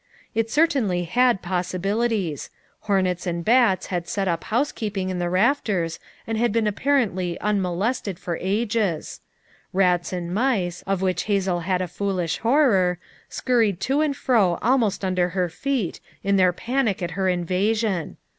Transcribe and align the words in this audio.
It 0.33 0.49
certainly 0.49 1.03
had 1.03 1.43
possibilities; 1.43 2.49
hornets 2.79 3.27
and 3.27 3.45
bats 3.45 3.85
had 3.93 4.07
set 4.07 4.27
up 4.27 4.45
housekeeping 4.45 5.11
in 5.11 5.19
the 5.19 5.29
raft 5.29 5.69
ers 5.69 5.99
and 6.25 6.51
been 6.51 6.65
apparently 6.65 7.37
unmolested 7.39 8.17
for 8.17 8.35
ages. 8.41 9.19
FOUK 9.71 9.73
MOTHERS 9.77 9.93
AT 9.93 10.01
CHAUTAUQUA 10.01 10.17
107 10.17 10.17
Eats 10.17 10.17
and 10.17 10.33
mice, 10.33 10.83
of 10.95 11.01
which 11.03 11.23
Hazel 11.25 11.59
had 11.59 11.81
a 11.83 11.87
foolish 11.87 12.37
horror, 12.39 12.97
scurried 13.29 13.79
to 13.81 14.01
and 14.01 14.17
fro 14.17 14.57
almost 14.63 15.05
under 15.05 15.29
her 15.37 15.49
feet 15.49 15.99
in 16.23 16.37
their 16.37 16.51
panic 16.51 17.03
at 17.03 17.11
her 17.11 17.29
invasion. 17.29 18.17